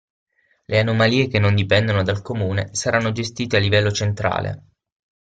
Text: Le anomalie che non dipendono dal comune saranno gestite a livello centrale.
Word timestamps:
Le 0.65 0.79
anomalie 0.79 1.27
che 1.27 1.37
non 1.37 1.53
dipendono 1.53 2.01
dal 2.01 2.23
comune 2.23 2.73
saranno 2.73 3.11
gestite 3.11 3.57
a 3.57 3.59
livello 3.59 3.91
centrale. 3.91 4.69